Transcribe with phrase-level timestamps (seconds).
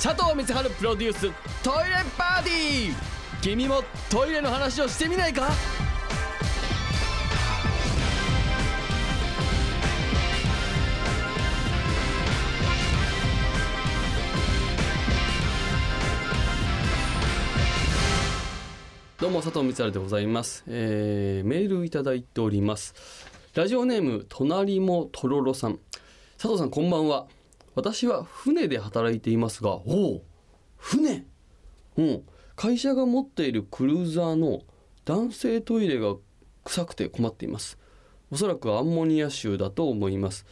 [0.00, 1.22] 佐藤光晴プロデュース
[1.60, 2.94] トイレパーティー。
[3.42, 5.48] 君もトイレの話をしてみないか？
[19.20, 22.94] どうも佐藤光晴でございます、えーメールいただいております。
[23.56, 25.80] ラジオネーム隣もとろろさん。
[26.36, 27.26] 佐藤さんこんばんは。
[27.78, 30.22] 私は船で働いていますがおお
[30.78, 31.24] 船？
[31.96, 32.22] うん。
[32.56, 34.62] 会社が持っているクルーザーの
[35.04, 36.16] 男性トイレが
[36.64, 37.78] 臭くて困っています。
[38.32, 40.44] おそらくアンモニア臭だと思います、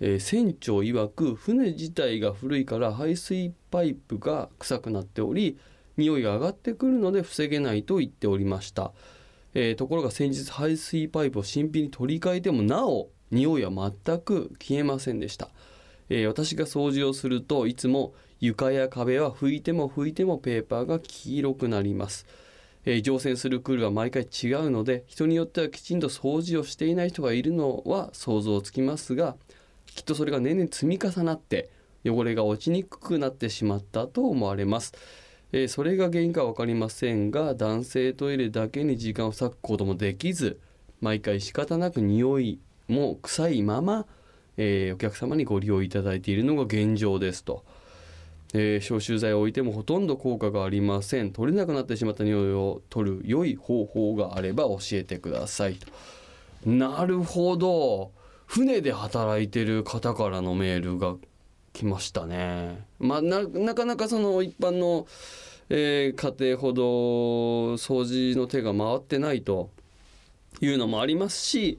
[0.00, 5.58] えー船長曰く船自体が古いから排水パイプが臭くなっており
[5.96, 8.92] 匂いが上がってくるので防げないと言っておりました、
[9.52, 15.50] えーところが先日排水パイプを新品に取り替えてもなお匂いは全く消えませんでした、
[16.08, 22.26] えー私が掃除をするといつも床や壁は拭いても拭いてもペーパーが黄色くなります、
[22.84, 29.36] えー乗船するクールは毎回違うので人によってはきちんと掃除をしていない人がいるのは想像つきますが
[29.86, 31.70] きっとそれが年々積み重なって
[32.04, 34.92] 汚れが落ちにくくなってしまったと思われます、
[35.52, 40.60] えーそれが原因か分かりませんが男性トイレだけに時間を割くこともできず
[41.00, 44.06] 毎回仕方なく匂いも臭いまま、
[44.58, 47.64] えーお客様にご利用いただいているのが現状ですと、
[48.52, 51.32] えー消臭剤を置いてもほとんど効果がありません。
[51.32, 55.86] 取れなくなってしまった匂いを取る良い方法があれば教えてくださいと。
[56.68, 58.10] なるほど。
[58.46, 61.16] 船で働いてる方からのメールが
[61.72, 62.84] 来ましたね。
[62.98, 65.06] まあ、なかなかその一般の、
[65.68, 66.82] えー家庭ほど
[67.74, 69.70] 掃除の手が回ってないと
[70.60, 71.78] いうのもありますし、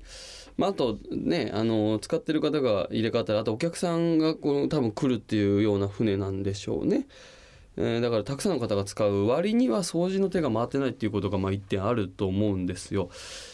[0.59, 7.07] まあ、あとねあの使ってる方が入れ替わったらあとお客さんがこう多分来るっていうような船なんでしょうね。
[7.77, 13.09] えーだからたくさんの方が使う割には掃除の手が回ってないっていうことがまあ一点あると思うんですよ。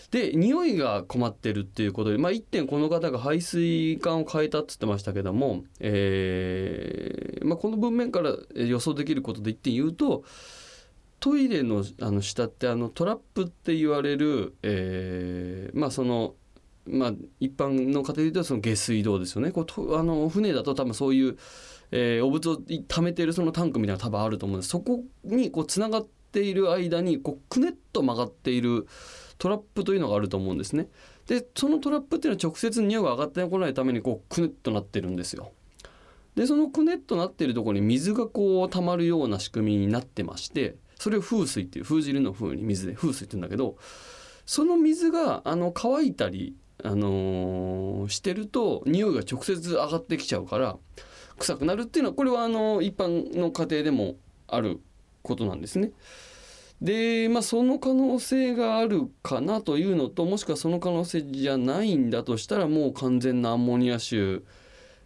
[0.09, 10.23] で匂いが困ってるっていうことで、まあ、一点この方が排水管を変えたって言ってましたけども、えーまあ、この文面から予想できることで一点言うと
[11.19, 16.33] トイレのあの下ってあのトラップって言われる、えーまあその
[16.87, 19.51] まあ、一般の家庭で言うとその下水道ですよね。
[19.51, 21.37] こうとあの船だと多分そういう、
[21.91, 22.57] えーお物を
[22.87, 24.69] 溜めてるそのタンクみたいなの多分あると思うんです。
[24.69, 28.87] そこにこうつながっている間にこうくねっと曲がっている
[29.37, 30.87] トラップというのがあると思うんですね。
[31.27, 35.51] でそのトラップっていうのは直接匂いが上がってこないためにこうくねっとなってるんですよ。
[36.35, 43.77] でそのくねっとなってるところに水がこう溜まるような仕組みになってましてそれを風水っていう風汁の風に水で風水って言うんだけど
[44.45, 50.77] その水があの乾いたり、あのーしてると匂いが直接上がってきちゃうから
[51.39, 54.15] 臭くなるっていうのはこれはあの一般の家庭でも
[54.47, 54.79] ある
[55.23, 55.91] ことなんですね。
[56.81, 64.43] でまあその可能性があるかなというのともしくはその可能性じゃないんだとしたらもう完全なアンモニア臭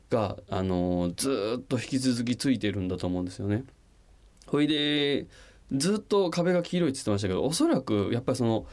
[0.10, 3.64] が、あのーずっと引き続きついてるんだと思うんですよね。
[4.48, 5.28] ほいで
[5.72, 8.66] ずっと壁が黄色いって言ってましたけどおそらくやっぱりその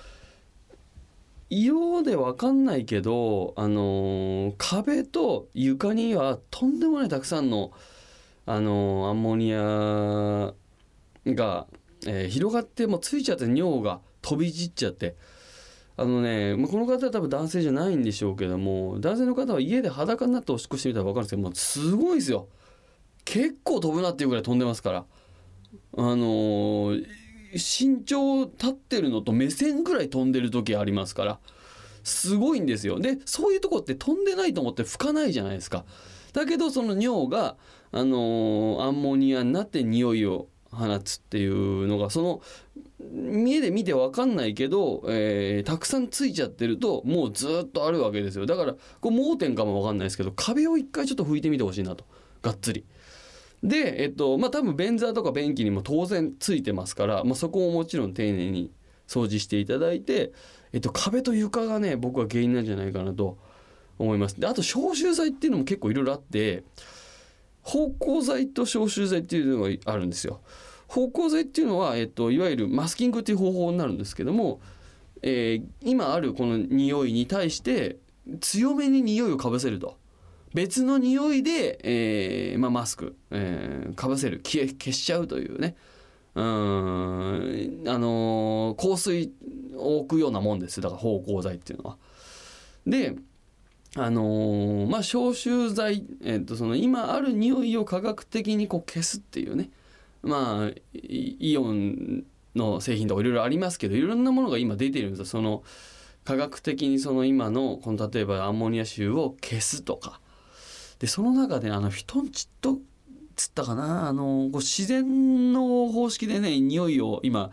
[1.48, 7.72] 色で分かんないけど、あのー壁と床にはとんでもないたくさんの、
[8.46, 10.54] あのーアンモニア
[11.26, 11.66] が、
[12.06, 15.16] えー広がってもうついちゃって尿が飛び散っちゃって。
[15.98, 22.48] あのね、まこの方は多分男性じゃないんでしょうけども男性の方は家で裸になっておしっこしてみたら分かるんですけどもうすごいですよ。
[23.24, 25.04] 結構飛ぶなっていうぐらい飛んでますから。
[25.96, 31.38] あのー身長立ってるのと目線ぐらい飛んでる時ありますから
[32.04, 33.00] すごいんですよ。
[33.00, 35.84] でそういうとこって飛んでないと思って拭かないじゃないですか。
[36.32, 37.56] だけどその尿が、
[37.92, 42.42] あのーアンモニアになって匂いを放つっていうのがその
[43.00, 48.46] 家で見て分かんないけど、えーたくさんついちゃってるともうずっとあるわけですよ。
[48.46, 52.04] だからこう盲点かも分かんないですけど壁を一回ちょっと拭いてみてほしいなと。
[52.42, 52.84] がっつり。
[53.66, 58.70] でえっとまあ多分便座とか便器にも当然ついてますから、まあ、そこももちろん丁寧に
[59.08, 60.32] 掃除していただいて、
[60.72, 63.38] えっと、壁と床がね僕は原因なんじゃないかなと
[63.98, 64.38] 思います。
[64.40, 66.62] であと消臭剤っていうのも結構いろいろあって
[67.62, 70.40] 芳香剤と消臭剤っていうのがあるんですよ。
[70.86, 74.60] 芳香剤っていうのは、えっと、いわゆるマスキングっていう方法になるんですけども、
[75.22, 77.96] えー今あるこの匂いに対して
[78.40, 79.98] 強めに匂いをかぶせると。
[80.56, 85.76] 別の匂いで、えーまあ、マスク、えーかぶせる消え消しちゃうというね。
[86.34, 86.44] うん
[87.86, 89.32] あのー香水
[89.76, 91.98] を置くようなもんですだから芳香剤っていうのは。
[92.86, 93.16] で
[93.96, 99.68] あのーまあ消臭剤、えっとその今ある匂いを科学的にこう消すっていうね。
[100.22, 102.24] まあイオン
[102.54, 105.24] の製品とかいろいろありますけどいろんなものが今出てるんですよ。
[105.26, 105.62] その
[106.24, 110.18] 科学的にその今のこの例えばアンモニア臭を消すとか。
[110.98, 112.78] でその中であのフィトンチッド
[113.36, 117.50] つったかなあのこう自然の方式でね匂いを今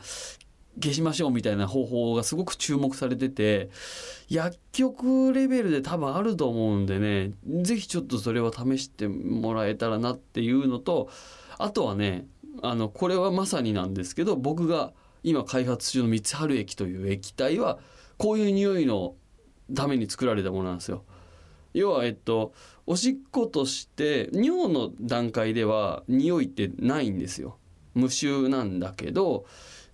[0.81, 3.69] 消しましょうみたいな方法がすごく注目されてて
[4.29, 7.31] 薬局レベルで多分あると思うんでね
[7.61, 11.09] 是非ちょっとそれは試してもらえたらなっていうのと
[11.59, 12.25] あとはね
[12.61, 14.93] あのこれはまさになんですけど僕が
[15.23, 17.79] 今開発中の三春液という液体は
[18.17, 19.15] こういう匂いの
[19.75, 21.03] ために作られたものなんですよ。
[21.73, 22.53] 要はえっと
[22.85, 27.57] おしっことして尿の段階では匂いってないんですよ。
[27.93, 29.45] 無臭なんだけど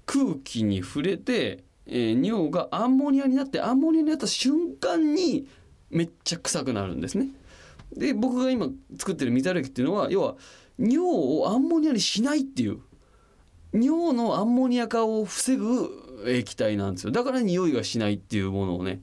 [0.06, 5.48] 空気に触れて、えー尿がアンモニアになってアンモニアになった瞬間に
[5.90, 7.30] めっちゃ臭くなるんですね。
[7.96, 8.68] で僕が今
[8.98, 10.36] 作ってる水歩きっていうのは要は
[10.78, 12.80] 尿をアンモニアにしないっていう
[13.74, 15.90] 尿のアンモニア化を防ぐ
[16.28, 19.02] 液体なんですよだから匂いがしないっていうものをね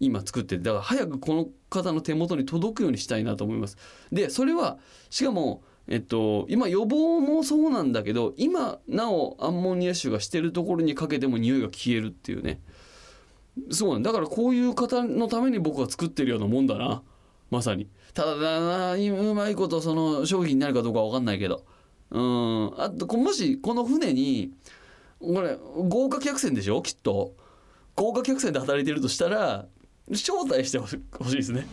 [0.00, 3.76] 今作ってだから早くこの方の手元に届くようにしたいなと思います。
[4.12, 4.78] でそれは
[5.10, 12.60] しかもえっと今予防もそうなんだけど今なおアンモニア臭がしてるところにかけても匂いが消えるっていうね。
[13.70, 17.02] そうなんだからこういう方のために僕は作ってるようなもんだな。
[17.50, 17.88] まさに。
[18.14, 21.64] ただだなうまいことその商品になるかどうかわかんないけど。
[22.10, 22.80] うん。
[22.80, 24.52] あともしこの船に
[25.18, 25.58] これ
[25.88, 26.82] 豪華客船でしょ？
[26.82, 27.34] きっと。
[27.96, 29.66] 豪華客船で働いてるとしたら
[30.10, 31.66] 招待してほしいですね。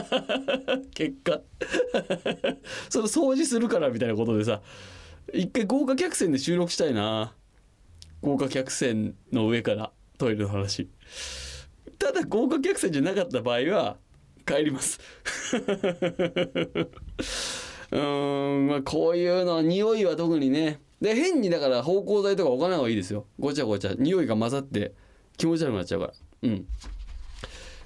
[0.94, 1.40] 結果。
[2.88, 4.62] その掃除するからみたいなことでさ
[5.32, 7.34] 一回豪華客船で収録したいな。
[8.22, 10.88] 豪華客船の上からトイレの話。
[11.98, 13.98] ただ豪華客船じゃなかった場合は
[14.46, 14.98] 帰ります。
[17.92, 20.80] うんまあこういうのは匂いは特にね。
[21.00, 23.26] で変にだから芳香剤とか置かない方がいいですよ。
[23.38, 23.94] ごちゃごちゃ。
[23.98, 24.92] 匂いが混ざって
[25.36, 26.12] 気持ち悪くなっちゃうから。
[26.42, 26.66] うん。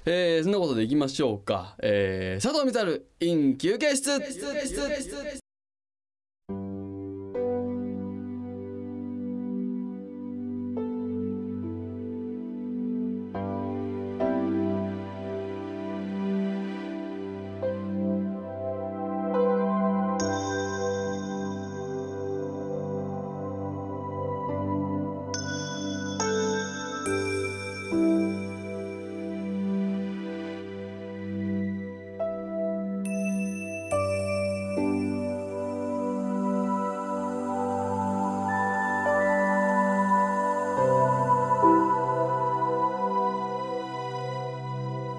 [0.05, 5.44] えー、そんなことでいきましょうか、えー、佐藤光 in 休憩室。